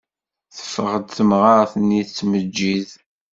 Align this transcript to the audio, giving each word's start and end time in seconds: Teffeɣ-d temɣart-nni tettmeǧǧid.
Teffeɣ-d 0.55 1.07
temɣart-nni 1.15 2.01
tettmeǧǧid. 2.07 2.89